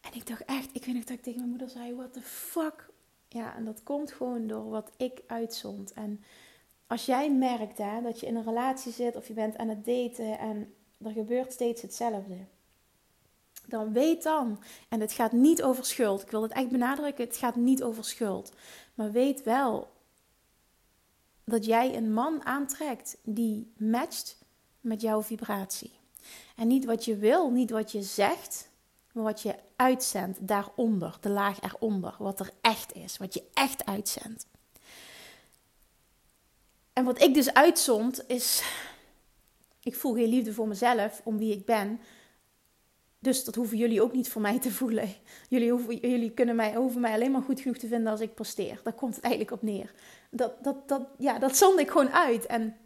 [0.00, 2.22] En ik dacht echt, ik weet nog dat ik tegen mijn moeder zei, what the
[2.22, 2.88] fuck.
[3.28, 5.92] Ja, en dat komt gewoon door wat ik uitzond.
[5.92, 6.20] En
[6.86, 9.84] als jij merkt hè, dat je in een relatie zit of je bent aan het
[9.84, 12.36] daten en er gebeurt steeds hetzelfde.
[13.66, 16.22] Dan weet dan, en het gaat niet over schuld.
[16.22, 18.52] Ik wil het echt benadrukken, het gaat niet over schuld.
[18.94, 19.90] Maar weet wel
[21.44, 24.38] dat jij een man aantrekt die matcht
[24.80, 25.92] met jouw vibratie.
[26.56, 28.68] En niet wat je wil, niet wat je zegt,
[29.12, 33.84] maar wat je uitzendt daaronder, de laag eronder, wat er echt is, wat je echt
[33.84, 34.46] uitzendt.
[36.96, 38.62] En wat ik dus uitzond is,
[39.80, 42.00] ik voel geen liefde voor mezelf, om wie ik ben.
[43.18, 45.08] Dus dat hoeven jullie ook niet voor mij te voelen.
[45.48, 48.34] Jullie, hoeven, jullie kunnen mij, hoeven mij alleen maar goed genoeg te vinden als ik
[48.34, 48.80] presteer.
[48.82, 49.92] Daar komt het eigenlijk op neer.
[50.30, 52.46] Dat, dat, dat, ja, dat zond ik gewoon uit.
[52.46, 52.76] En,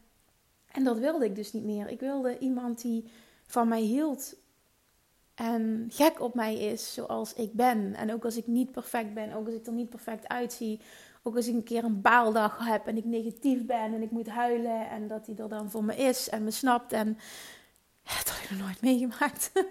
[0.71, 1.89] en dat wilde ik dus niet meer.
[1.89, 3.11] Ik wilde iemand die
[3.47, 4.37] van mij hield.
[5.35, 7.95] En gek op mij is zoals ik ben.
[7.95, 10.81] En ook als ik niet perfect ben, ook als ik er niet perfect uitzie.
[11.23, 14.29] Ook als ik een keer een baaldag heb en ik negatief ben en ik moet
[14.29, 14.91] huilen.
[14.91, 16.93] En dat hij er dan voor me is en me snapt.
[16.93, 17.19] En
[18.25, 19.51] dat heb ik nog nooit meegemaakt.
[19.55, 19.63] uh,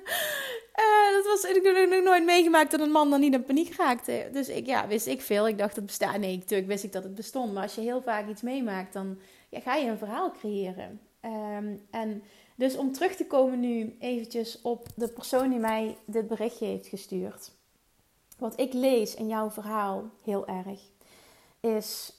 [1.16, 4.30] dat was, ik heb nog nooit meegemaakt dat een man dan niet in paniek raakte.
[4.32, 5.48] Dus ik, ja, wist ik veel.
[5.48, 6.18] Ik dacht het bestaat.
[6.18, 7.54] Nee, natuurlijk wist ik dat het bestond.
[7.54, 11.02] Maar als je heel vaak iets meemaakt, dan ja, ga je een verhaal creëren.
[11.20, 12.24] Ehm, en
[12.56, 16.88] dus om terug te komen nu eventjes op de persoon die mij dit berichtje heeft
[16.88, 17.52] gestuurd.
[18.38, 20.80] Wat ik lees in jouw verhaal heel erg
[21.60, 22.13] is...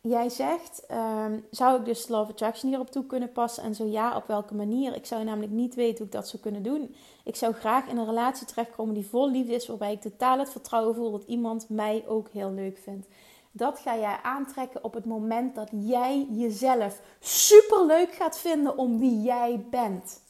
[0.00, 3.62] Jij zegt, ehm, zou ik dus Love Attraction hierop toe kunnen passen?
[3.62, 4.94] En zo ja, op welke manier?
[4.94, 6.94] Ik zou namelijk niet weten hoe ik dat zou kunnen doen.
[7.24, 10.50] Ik zou graag in een relatie terechtkomen die vol liefde is, waarbij ik totaal het
[10.50, 13.06] vertrouwen voel dat iemand mij ook heel leuk vindt.
[13.52, 18.98] Dat ga jij aantrekken op het moment dat jij jezelf super leuk gaat vinden om
[18.98, 20.20] wie jij bent.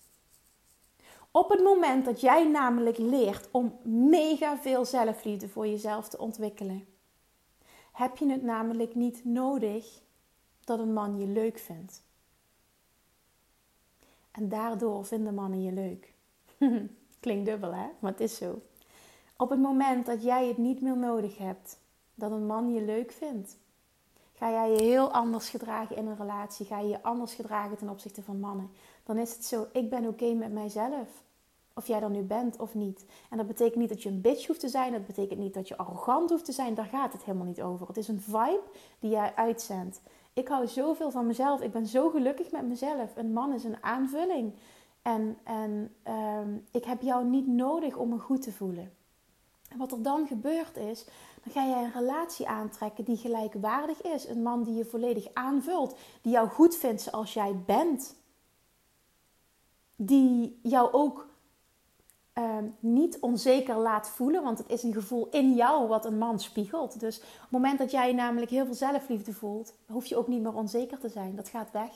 [1.31, 6.87] Op het moment dat jij namelijk leert om mega veel zelfliefde voor jezelf te ontwikkelen,
[7.93, 10.01] heb je het namelijk niet nodig
[10.65, 12.03] dat een man je leuk vindt.
[14.31, 16.13] En daardoor vinden mannen je leuk.
[17.21, 18.61] Klinkt dubbel hè, maar het is zo.
[19.37, 21.79] Op het moment dat jij het niet meer nodig hebt
[22.15, 23.57] dat een man je leuk vindt,
[24.33, 26.67] ga jij je heel anders gedragen in een relatie.
[26.67, 28.71] Ga je je anders gedragen ten opzichte van mannen.
[29.05, 31.23] Dan is het zo, ik ben oké met mijzelf.
[31.75, 33.05] Of jij er nu bent of niet.
[33.31, 34.93] En dat betekent niet dat je een bitch hoeft te zijn.
[34.93, 36.75] Dat betekent niet dat je arrogant hoeft te zijn.
[36.75, 37.87] Daar gaat het helemaal niet over.
[37.87, 38.63] Het is een vibe
[38.99, 40.01] die jij uitzendt.
[40.33, 41.61] Ik hou zoveel van mezelf.
[41.61, 43.17] Ik ben zo gelukkig met mezelf.
[43.17, 44.53] Een man is een aanvulling.
[45.03, 48.93] En, en ehm, ik heb jou niet nodig om me goed te voelen.
[49.69, 51.05] En wat er dan gebeurt is,
[51.43, 54.29] dan ga jij een relatie aantrekken die gelijkwaardig is.
[54.29, 58.17] Een man die je volledig aanvult, die jou goed vindt zoals jij bent.
[59.97, 61.29] Die jou ook
[62.33, 66.41] Ehm, niet onzeker laat voelen, want het is een gevoel in jou wat een man
[66.41, 67.01] spiegelt.
[67.01, 70.43] Dus op het moment dat jij namelijk heel veel zelfliefde voelt, hoef je ook niet
[70.43, 71.37] meer onzeker te zijn.
[71.37, 71.91] Dat gaat weg.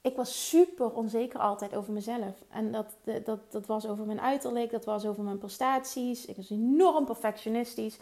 [0.00, 2.42] Ik was super onzeker altijd over mezelf.
[2.50, 2.86] En dat,
[3.24, 6.26] dat, dat was over mijn uiterlijk, dat was over mijn prestaties.
[6.26, 7.98] Ik was enorm perfectionistisch.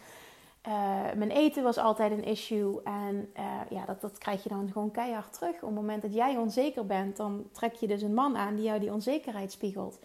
[0.68, 0.72] Uh,
[1.16, 2.82] mijn eten was altijd een issue.
[2.82, 5.54] En uh, ja, dat, dat krijg je dan gewoon keihard terug.
[5.54, 8.64] Op het moment dat jij onzeker bent, dan trek je dus een man aan die
[8.64, 9.98] jou die onzekerheid spiegelt.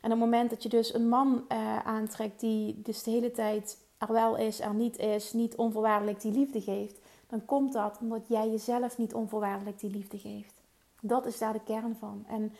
[0.00, 3.30] En op het moment dat je dus een man uh, aantrekt die dus de hele
[3.30, 7.98] tijd er wel is, er niet is, niet onvoorwaardelijk die liefde geeft, dan komt dat
[8.00, 10.54] omdat jij jezelf niet onvoorwaardelijk die liefde geeft.
[11.00, 12.24] Dat is daar de kern van.
[12.28, 12.54] En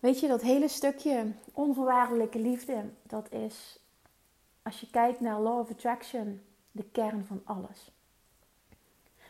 [0.00, 3.78] weet je, dat hele stukje onvoorwaardelijke liefde, dat is,
[4.62, 6.40] als je kijkt naar Law of Attraction,
[6.72, 7.90] de kern van alles.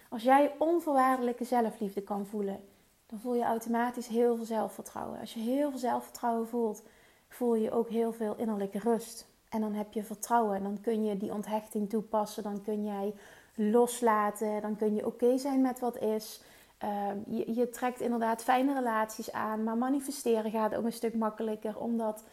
[0.08, 2.60] Als jij onvoorwaardelijke zelfliefde kan voelen,
[3.06, 5.20] dan voel je automatisch heel veel zelfvertrouwen.
[5.20, 6.82] Als je heel veel zelfvertrouwen voelt,
[7.28, 9.26] voel je ook heel veel innerlijke rust.
[9.48, 10.62] En dan heb je vertrouwen.
[10.62, 12.42] Dan kun je die onthechting toepassen.
[12.42, 13.14] Dan kun jij
[13.54, 14.60] loslaten.
[14.60, 16.40] Dan kun je oké zijn met wat is.
[16.78, 19.64] Ehm, je, je, trekt inderdaad fijne relaties aan.
[19.64, 21.78] Maar manifesteren gaat ook een stuk makkelijker.
[21.78, 22.24] Omdat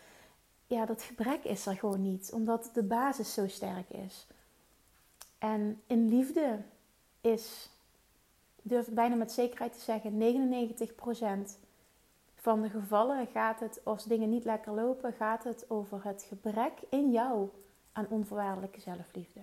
[0.67, 2.31] ja, dat gebrek is er gewoon niet.
[2.33, 4.27] Omdat de basis zo sterk is.
[5.37, 6.59] En in liefde
[7.21, 7.69] is,
[8.61, 10.17] durf ik bijna met zekerheid te zeggen,
[11.53, 11.57] 99%
[12.43, 16.73] van de gevallen gaat het, als dingen niet lekker lopen, gaat het over het gebrek
[16.89, 17.49] in jou
[17.91, 19.39] aan onvoorwaardelijke zelfliefde.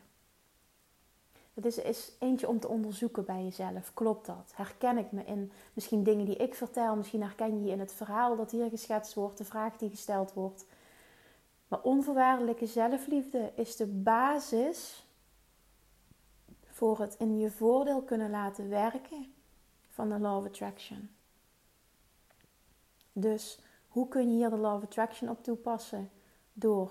[1.54, 3.94] Het is, is eentje om te onderzoeken bij jezelf.
[3.94, 4.52] Klopt dat?
[4.54, 6.96] Herken ik me in misschien dingen die ik vertel?
[6.96, 10.32] Misschien herken je je in het verhaal dat hier geschetst wordt, de vraag die gesteld
[10.32, 10.66] wordt.
[11.68, 15.06] Maar onvoorwaardelijke zelfliefde is de basis
[16.66, 19.32] voor het in je voordeel kunnen laten werken
[19.90, 21.10] van de Law of Attraction.
[23.12, 26.10] Dus hoe kun je hier de Law of Attraction op toepassen?
[26.52, 26.90] Door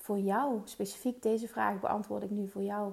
[0.00, 2.92] voor jou, specifiek deze vraag beantwoord ik nu voor jou,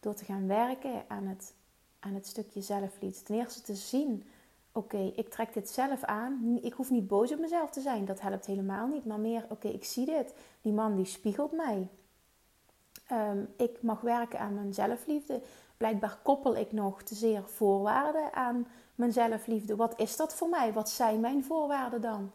[0.00, 1.54] door te gaan werken aan het,
[2.00, 3.22] aan het stukje zelfliefde.
[3.22, 4.24] Ten eerste te zien,
[4.72, 6.58] oké, ik trek dit zelf aan.
[6.62, 9.04] Ik hoef niet boos op mezelf te zijn, dat helpt helemaal niet.
[9.04, 10.34] Maar meer, oké, ik zie dit.
[10.62, 11.88] Die man die spiegelt mij.
[13.06, 15.42] Ehm, ik mag werken aan mijn zelfliefde.
[15.76, 18.66] Blijkbaar koppel ik nog te zeer voorwaarden aan
[18.98, 19.76] mijn zelfliefde.
[19.76, 20.72] Wat is dat voor mij?
[20.72, 22.30] Wat zijn mijn voorwaarden dan?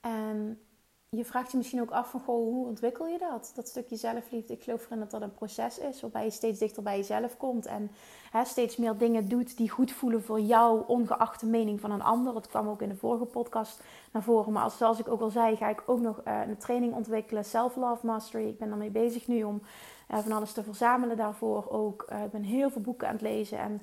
[0.00, 0.60] En
[1.08, 3.52] je vraagt je misschien ook af van, goh, hoe ontwikkel je dat?
[3.54, 4.52] Dat stukje zelfliefde.
[4.52, 7.66] Ik geloof erin dat dat een proces is waarbij je steeds dichter bij jezelf komt.
[7.66, 7.90] En
[8.30, 12.02] hè, steeds meer dingen doet die goed voelen voor jou, ongeacht de mening van een
[12.02, 12.32] ander.
[12.32, 14.52] Dat kwam ook in de vorige podcast naar voren.
[14.52, 17.44] Maar als, zoals ik ook al zei, ga ik ook nog uh, een training ontwikkelen.
[17.44, 18.48] Self-Love Mastery.
[18.48, 19.62] Ik ben daarmee bezig nu om
[20.10, 22.06] uh, van alles te verzamelen daarvoor ook.
[22.12, 23.82] Uh, ik ben heel veel boeken aan het lezen en...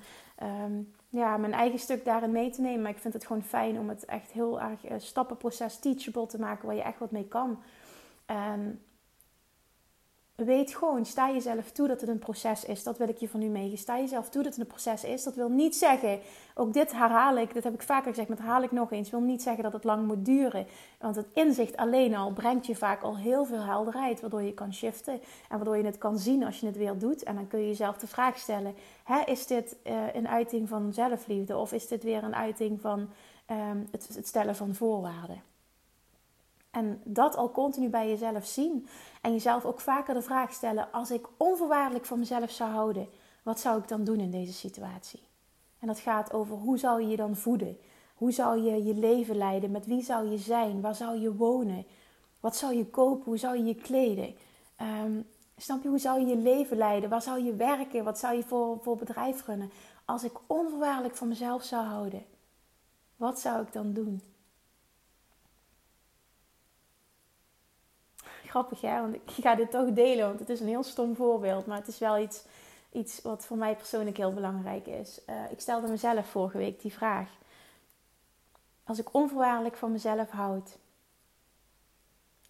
[0.63, 2.82] Um, ja, mijn eigen stuk daarin mee te nemen.
[2.82, 6.39] Maar ik vind het gewoon fijn om het echt heel erg uh, stappenproces teachable te
[6.39, 7.60] maken waar je echt wat mee kan.
[8.26, 8.82] En
[10.43, 12.84] weet gewoon, sta jezelf toe dat het een proces is.
[12.84, 13.78] Dat wil ik je van nu meegeven.
[13.78, 15.23] Sta jezelf toe dat het een proces is.
[15.23, 16.19] Dat wil niet zeggen,
[16.56, 19.10] ook dit herhaal ik, dat heb ik vaker gezegd, maar dat herhaal ik nog eens.
[19.10, 20.67] wil niet zeggen dat het lang moet duren.
[20.99, 24.73] Want het inzicht alleen al brengt je vaak al heel veel helderheid, waardoor je kan
[24.73, 25.13] shiften.
[25.49, 27.23] En waardoor je het kan zien als je het weer doet.
[27.23, 30.93] En dan kun je jezelf de vraag stellen, hè, is dit uh, een uiting van
[30.93, 31.58] zelfliefde?
[31.58, 33.10] Of is dit weer een uiting van
[33.91, 35.49] het, het stellen van voorwaarden?
[36.72, 38.88] En dat al continu bij jezelf zien.
[39.22, 43.08] En jezelf ook vaker de vraag stellen: als ik onvoorwaardelijk van mezelf zou houden,
[43.44, 45.28] wat zou ik dan doen in deze situatie?
[45.80, 47.78] En dat gaat over hoe zou je je dan voeden?
[48.16, 49.72] Hoe zou je je leven leiden?
[49.72, 50.82] Met wie zou je zijn?
[50.82, 51.86] Waar zou je wonen?
[52.40, 53.26] Wat zou je kopen?
[53.26, 54.36] Hoe zou je je kleden?
[54.82, 55.26] Um,
[55.58, 57.10] snap je, hoe zou je je leven leiden?
[57.10, 58.04] Waar zou je werken?
[58.04, 59.72] Wat zou je voor, voor bedrijf runnen?
[60.06, 62.26] Als ik onvoorwaardelijk van mezelf zou houden,
[63.16, 64.22] wat zou ik dan doen?
[68.50, 71.66] Grappig hè, want ik ga dit toch delen, want het is een heel stom voorbeeld,
[71.66, 72.44] maar het is wel iets,
[72.92, 75.22] iets wat voor mij persoonlijk heel belangrijk is.
[75.30, 77.30] Uh, ik stelde mezelf vorige week die vraag.
[78.84, 80.78] Als ik onvoorwaardelijk van mezelf houd,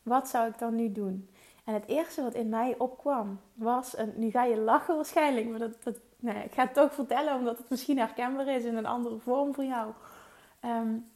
[0.04, 1.30] wat zou ik dan nu doen?
[1.66, 5.84] En het eerste wat in mij opkwam was, nu ga je lachen waarschijnlijk, maar dat,
[5.84, 9.18] dat, nee, ik ga het toch vertellen omdat het misschien herkenbaar is in een andere
[9.18, 9.92] vorm voor jou.
[10.66, 11.10] Um,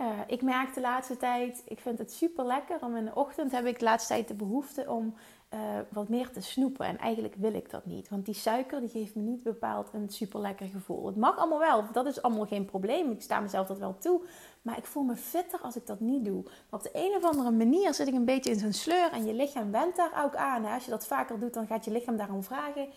[0.00, 3.52] uh, ik merk de laatste tijd, ik vind het super lekker om in de ochtend
[3.52, 5.14] heb ik de laatste tijd de behoefte om
[5.54, 6.86] uh, wat meer te snoepen.
[6.86, 10.08] En eigenlijk wil ik dat niet, want die suiker die geeft me niet bepaald een
[10.08, 11.06] super lekker gevoel.
[11.06, 13.10] Het mag allemaal wel, dat is allemaal geen probleem.
[13.10, 14.20] Ik sta mezelf dat wel toe.
[14.62, 16.44] Maar ik voel me fitter als ik dat niet doe.
[16.70, 19.34] Op de een of andere manier zit ik een beetje in zo'n sleur en je
[19.34, 20.64] lichaam went daar ook aan.
[20.64, 20.74] Hè?
[20.74, 22.88] Als je dat vaker doet, dan gaat je lichaam daarom vragen.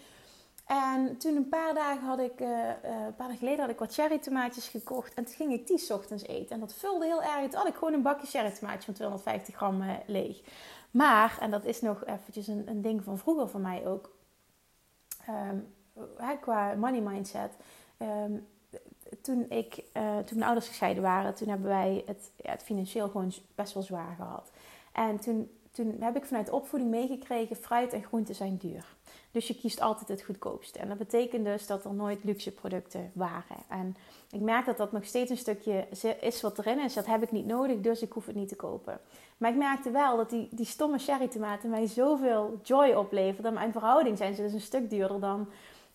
[0.68, 3.80] En toen een paar dagen had ik, uh, uh, een paar dagen geleden had ik
[3.80, 5.14] wat cherry tomaatjes gekocht.
[5.14, 6.56] En toen ging ik die ochtends eten.
[6.56, 7.50] En dat vulde heel erg.
[7.50, 10.42] Toen had ik gewoon een bakje cherry tomaatjes van 250 gram uh, leeg.
[10.92, 14.16] Maar, en dat is nog eventjes een, een ding van vroeger voor mij ook.
[15.30, 15.76] Um,
[16.42, 17.54] qua money mindset.
[18.00, 18.48] Um,
[19.22, 19.74] toen, ik,
[20.26, 23.84] toen mijn ouders gescheiden waren, toen hebben wij het, ja, het financieel gewoon best wel
[23.84, 24.52] zwaar gehad.
[24.92, 28.97] En toen, toen heb ik vanuit opvoeding meegekregen, fruit en groenten zijn duur.
[29.32, 30.80] Dus je kiest altijd het goedkoopste.
[30.80, 33.58] En dat betekent dus dat er nooit luxe producten waren.
[33.68, 33.96] En
[34.32, 35.88] ik merk dat dat nog steeds een stukje
[36.20, 36.94] is wat erin is.
[36.94, 39.00] Dat heb ik niet nodig, dus ik hoef het niet te kopen.
[39.38, 43.58] Maar ik merkte wel dat die, die stomme cherry tomaten mij zoveel joy opleverden.
[43.58, 45.50] In verhouding zijn ze dus een stuk duurder dan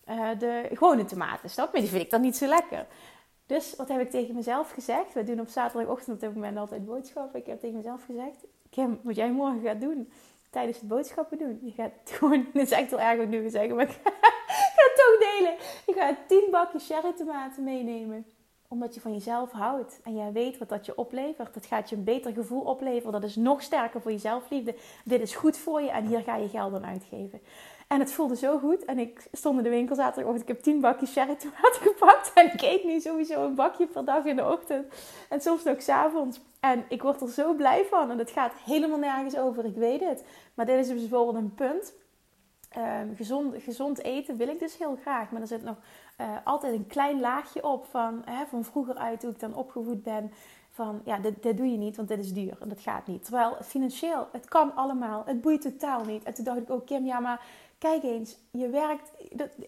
[0.09, 1.49] uh, de gewone tomaten.
[1.49, 1.81] Snap je?
[1.81, 2.85] Die vind ik dan niet zo lekker.
[3.45, 5.13] Dus wat heb ik tegen mezelf gezegd?
[5.13, 7.39] We doen op zaterdagochtend op dit moment altijd boodschappen.
[7.39, 10.11] Ik heb tegen mezelf gezegd: Kim, wat jij morgen gaat doen
[10.53, 11.59] tijdens het boodschappen doen.
[11.61, 14.11] Je gaat gewoon, dit is echt heel erg wat nu zeggen, maar ik ga,
[14.75, 15.55] het toch delen.
[15.85, 18.25] Je gaat 10 bakjes cherry tomaten meenemen.
[18.67, 19.99] Omdat je van jezelf houdt.
[20.03, 21.53] En jij weet wat dat je oplevert.
[21.53, 23.11] Dat gaat je een beter gevoel opleveren.
[23.11, 24.75] Dat is nog sterker voor je zelfliefde.
[25.05, 27.41] Dit is goed voor je en hier ga je geld aan uitgeven.
[27.93, 28.85] En het voelde zo goed.
[28.85, 30.49] En ik stond in de winkel zaterdagochtend.
[30.49, 32.33] Ik heb tien bakjes cherry tomaten gepakt.
[32.33, 34.93] En ik eet nu sowieso een bakje per dag in de ochtend.
[35.29, 36.39] En soms ook s'avonds.
[36.59, 38.11] En ik word er zo blij van.
[38.11, 39.65] En het gaat helemaal nergens over.
[39.65, 40.23] Ik weet het.
[40.53, 41.93] Maar dit is dus bijvoorbeeld een punt.
[42.77, 45.31] Um, gezond, gezond eten wil ik dus heel graag.
[45.31, 45.77] Maar er zit nog
[46.21, 50.03] uh, altijd een klein laagje op van, hè, van vroeger uit hoe ik dan opgevoed
[50.03, 50.31] ben.
[50.71, 53.23] Van ja, dit doe je niet, want dit is duur en dat gaat niet.
[53.23, 55.23] Terwijl financieel, het kan allemaal.
[55.25, 56.23] Het boeit totaal niet.
[56.23, 57.45] En toen dacht ik ook, Kim, ja, maar
[57.89, 59.11] Kijk eens, je werkt.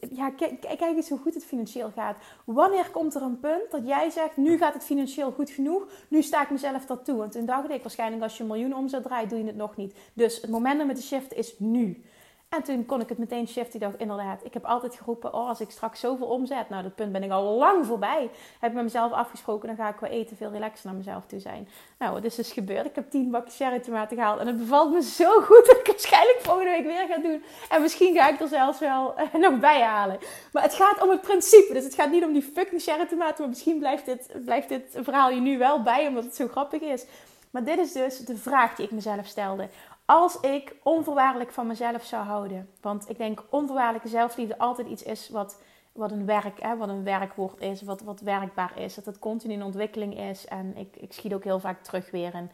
[0.10, 2.18] Ja, kijk, kijk eens hoe goed het financieel gaat.
[2.46, 6.22] Wanneer komt er een punt dat jij zegt: nu gaat het financieel goed genoeg, nu
[6.22, 7.18] sta ik mezelf dat toe?
[7.18, 9.76] Want toen dacht ik waarschijnlijk: als je een miljoen omzet draait, doe je het nog
[9.76, 9.96] niet.
[10.14, 12.04] Dus het momentum met de shift is nu.
[12.50, 13.74] En toen kon ik het meteen shiften.
[13.74, 16.96] Ik dacht, inderdaad, ik heb altijd geroepen, oh, als ik straks zoveel omzet, nou, dat
[16.96, 18.30] punt ben ik al lang voorbij.
[18.60, 21.40] Heb ik met mezelf afgesproken, dan ga ik qua eten veel relaxer naar mezelf toe
[21.40, 21.70] zijn.
[22.00, 22.86] Nou, wat is dus gebeurd?
[22.86, 25.88] Ik heb tien bakken cherry tomaten gehaald en het bevalt me zo goed dat ik
[25.88, 27.44] waarschijnlijk volgende week weer ga doen.
[27.70, 30.20] En misschien ga ik er zelfs wel eh, nog bij halen.
[30.52, 33.40] Maar het gaat om het principe, dus het gaat niet om die fucking cherry tomaten,
[33.40, 36.82] maar misschien blijft dit, blijft dit verhaal je nu wel bij, omdat het zo grappig
[36.82, 37.06] is.
[37.52, 39.68] Maar dit is dus de vraag die ik mezelf stelde.
[40.06, 42.70] Als ik onvoorwaardelijk van mezelf zou houden.
[42.82, 47.04] Want ik denk onvoorwaardelijke zelfliefde altijd iets is wat, wat een werk, hè, wat een
[47.04, 48.96] werkwoord is, wat, wat werkbaar is.
[48.96, 50.46] Dat het continu in ontwikkeling is.
[50.46, 52.52] En ik, ik schiet ook heel vaak terug weer in,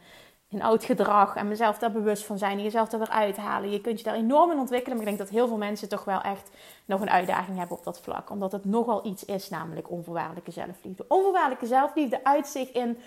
[0.48, 1.36] in oud gedrag.
[1.36, 2.56] En mezelf daar bewust van zijn.
[2.56, 3.70] En jezelf daar weer uithalen.
[3.70, 4.96] Je kunt je daar enorm in ontwikkelen.
[4.96, 6.50] Maar ik denk dat heel veel mensen toch wel echt
[6.84, 8.30] nog een uitdaging hebben op dat vlak.
[8.30, 11.04] Omdat het nogal iets is, namelijk onvoorwaardelijke zelfliefde.
[11.08, 12.98] Onvoorwaardelijke zelfliefde uit zich in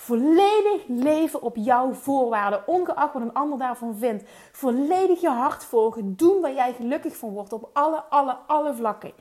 [0.00, 4.24] Volledig leven op jouw voorwaarden, ongeacht wat een ander daarvan vindt.
[4.52, 9.12] Volledig je hart volgen, doen waar jij gelukkig van wordt op alle, alle, alle vlakken.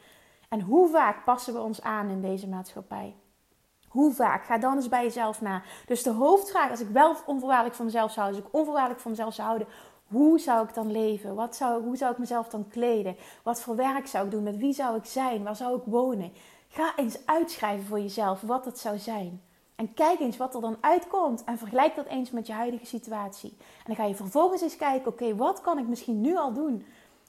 [0.50, 3.16] En hoe vaak passen we ons aan in deze maatschappij?
[3.88, 4.46] Hoe vaak?
[4.46, 5.62] Ga dan eens bij jezelf na.
[5.86, 9.12] Dus de hoofdvraag, als ik wel onvoorwaardelijk van mezelf zou houden, als ik onvoorwaardelijk van
[9.12, 9.68] mezelf zou houden,
[10.08, 11.36] hoe zou ik dan leven?
[11.36, 13.16] Wat zou, hoe zou ik mezelf dan kleden?
[13.44, 14.44] Wat voor werk zou ik doen?
[14.44, 15.44] Met wie zou ik zijn?
[15.44, 16.34] Waar zou ik wonen?
[16.68, 19.42] Ga eens uitschrijven voor jezelf wat het zou zijn.
[19.78, 21.44] En kijk eens wat er dan uitkomt.
[21.44, 23.56] En vergelijk dat eens met je huidige situatie.
[23.60, 26.86] En dan ga je vervolgens eens kijken: oké, wat kan ik misschien nu al doen?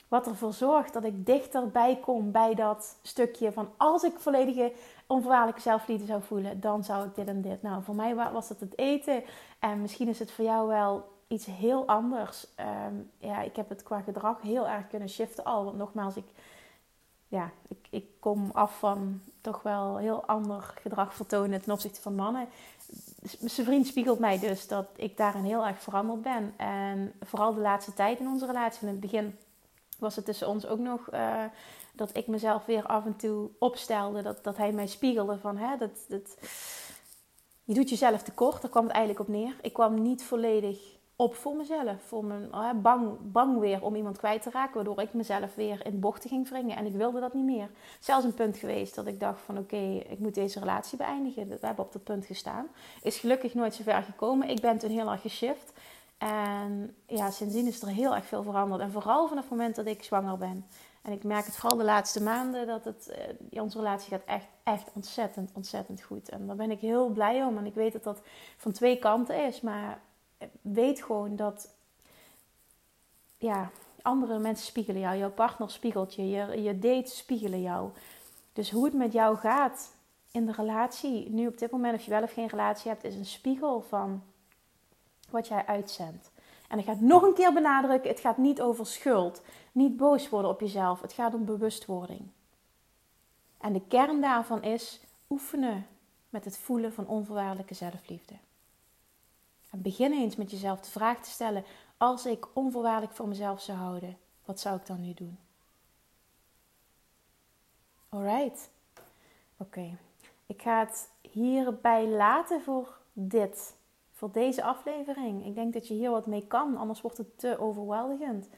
[0.08, 4.72] Wat ervoor zorgt dat ik dichterbij kom bij dat stukje van als ik volledige
[5.06, 7.62] onvoorwaardelijke zelfliefde zou voelen, dan zou ik dit en dit.
[7.62, 9.22] Nou, voor mij was dat het eten.
[9.58, 12.46] En misschien is het voor jou wel iets heel anders.
[12.54, 15.64] Ehm, ja, ik heb het qua gedrag heel erg kunnen shiften al.
[15.64, 16.26] Want nogmaals, ik
[17.28, 22.14] ja, ik, ik kom af van toch wel heel ander gedrag vertonen ten opzichte van
[22.14, 22.48] mannen.
[23.22, 26.54] Zijn vriend spiegelt mij dus dat ik daarin heel erg veranderd ben.
[26.56, 28.80] En vooral de laatste tijd in onze relatie.
[28.82, 29.38] In het begin
[29.98, 31.44] was het tussen ons ook nog uh,
[31.92, 34.22] dat ik mezelf weer af en toe opstelde.
[34.22, 36.36] Dat, dat hij mij spiegelde van hè, dat, dat,
[37.64, 38.62] je doet jezelf tekort.
[38.62, 39.56] Daar kwam het eigenlijk op neer.
[39.62, 42.02] Ik kwam niet volledig op voor mezelf.
[42.02, 44.74] Voor mijn, oh, bang, bang weer om iemand kwijt te raken.
[44.74, 46.76] Waardoor ik mezelf weer in bochten ging wringen.
[46.76, 47.70] En ik wilde dat niet meer.
[48.00, 51.48] Zelfs een punt geweest dat ik dacht van oké, ik moet deze relatie beëindigen.
[51.48, 52.66] We hebben op dat punt gestaan.
[53.02, 54.48] Is gelukkig nooit zo ver gekomen.
[54.48, 55.72] Ik ben toen heel erg geshift.
[56.18, 58.80] En ja, sindsdien is er heel erg veel veranderd.
[58.80, 60.66] En vooral vanaf het moment dat ik zwanger ben.
[61.02, 63.18] En ik merk het vooral de laatste maanden dat het,
[63.50, 66.28] uh, onze relatie gaat echt, echt ontzettend, ontzettend goed.
[66.28, 67.58] En daar ben ik heel blij om.
[67.58, 68.20] En ik weet dat dat
[68.56, 69.60] van twee kanten is.
[69.60, 70.00] Maar
[70.60, 71.74] weet gewoon dat
[73.38, 73.70] ja,
[74.02, 75.16] andere mensen spiegelen jou.
[75.16, 76.28] Jouw partner spiegelt je.
[76.28, 77.90] Je, je dates spiegelen jou.
[78.52, 79.94] Dus hoe het met jou gaat
[80.30, 83.14] in de relatie, nu op dit moment, of je wel of geen relatie hebt, is
[83.14, 84.22] een spiegel van
[85.30, 86.30] wat jij uitzendt.
[86.68, 89.42] En ik ga het nog een keer benadrukken: het gaat niet over schuld.
[89.72, 91.00] Niet boos worden op jezelf.
[91.00, 92.20] Het gaat om bewustwording.
[93.58, 95.86] En de kern daarvan is oefenen
[96.28, 98.34] met het voelen van onvoorwaardelijke zelfliefde.
[99.70, 101.64] Begin eens met jezelf de vraag te stellen:
[101.96, 105.38] als ik onvoorwaardelijk voor mezelf zou houden, wat zou ik dan nu doen?
[108.08, 108.70] Alright.
[109.56, 109.96] Oké.
[110.46, 113.76] Ik ga het hierbij laten voor dit.
[114.12, 115.46] Voor deze aflevering.
[115.46, 118.48] Ik denk dat je hier wat mee kan, anders wordt het te overweldigend.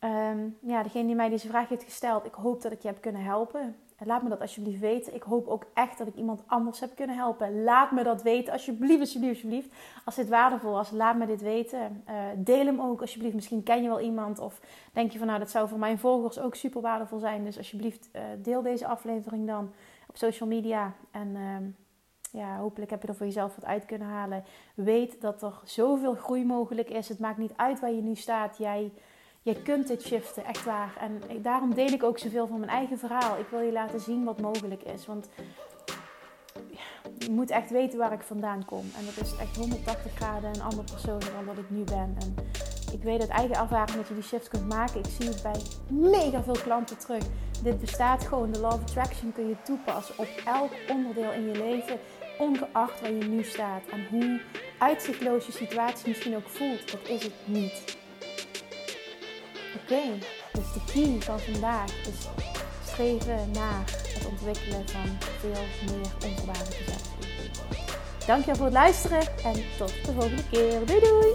[0.00, 3.00] Um, ja, degene die mij deze vraag heeft gesteld, ik hoop dat ik je heb
[3.00, 3.76] kunnen helpen.
[4.04, 5.14] Laat me dat alsjeblieft weten.
[5.14, 7.62] Ik hoop ook echt dat ik iemand anders heb kunnen helpen.
[7.62, 9.68] Laat me dat weten, alsjeblieft, alsjeblieft, alsjeblieft.
[10.04, 12.04] Als dit waardevol was, laat me dit weten.
[12.08, 13.34] Uh, deel hem ook, alsjeblieft.
[13.34, 14.60] Misschien ken je wel iemand of
[14.92, 17.44] denk je van nou, dat zou voor mijn volgers ook super waardevol zijn.
[17.44, 19.72] Dus alsjeblieft, uh, deel deze aflevering dan
[20.06, 20.92] op social media.
[21.10, 21.56] En uh,
[22.40, 24.44] ja, hopelijk heb je er voor jezelf wat uit kunnen halen.
[24.74, 27.08] Weet dat er zoveel groei mogelijk is.
[27.08, 28.58] Het maakt niet uit waar je nu staat.
[28.58, 28.92] Jij
[29.46, 30.96] je kunt dit shiften, echt waar.
[31.00, 33.38] En daarom deel ik ook zoveel van mijn eigen verhaal.
[33.38, 35.06] Ik wil je laten zien wat mogelijk is.
[35.06, 35.28] Want
[37.18, 38.90] je moet echt weten waar ik vandaan kom.
[38.98, 42.16] En dat is echt 180 graden een andere persoon dan wat ik nu ben.
[42.20, 42.34] En
[42.92, 44.98] ik weet uit eigen ervaring dat je die shift kunt maken.
[44.98, 47.22] Ik zie het bij mega veel klanten terug.
[47.62, 48.52] Dit bestaat gewoon.
[48.52, 51.98] De Law of Attraction kun je toepassen op elk onderdeel in je leven.
[52.38, 53.82] Ongeacht waar je nu staat.
[53.90, 54.40] En hoe
[54.78, 56.90] uitzichtloos je situatie misschien ook voelt.
[56.90, 57.95] Dat is het niet.
[59.82, 60.02] Oké,
[60.52, 62.28] dus de key van vandaag is
[62.92, 67.92] streven naar het ontwikkelen van veel meer onvoorwaardelijke zelfliefde.
[68.26, 70.86] Dankjewel voor het luisteren en tot de volgende keer.
[70.86, 71.34] Doei doei!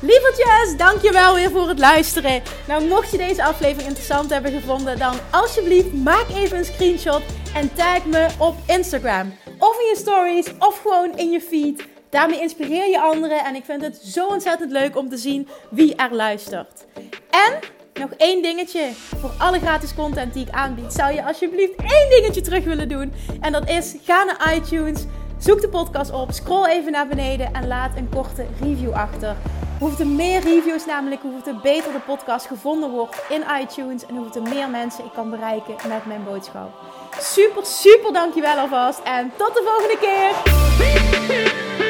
[0.00, 2.42] Lievertjes, dankjewel weer voor het luisteren.
[2.68, 7.22] Nou, mocht je deze aflevering interessant hebben gevonden, dan alsjeblieft maak even een screenshot
[7.54, 9.34] en tag me op Instagram.
[9.58, 13.64] Of in je stories, of gewoon in je feed Daarmee inspireer je anderen en ik
[13.64, 16.84] vind het zo ontzettend leuk om te zien wie er luistert.
[17.30, 17.58] En
[18.00, 20.92] nog één dingetje voor alle gratis content die ik aanbied.
[20.92, 23.12] Zou je alsjeblieft één dingetje terug willen doen?
[23.40, 25.04] En dat is ga naar iTunes,
[25.38, 29.36] zoek de podcast op, scroll even naar beneden en laat een korte review achter.
[29.98, 34.48] Er meer reviews namelijk, er beter de podcast gevonden wordt in iTunes en hoeveel er
[34.48, 36.70] meer mensen ik kan bereiken met mijn boodschap.
[37.18, 41.83] Super, super dankjewel alvast en tot de volgende keer!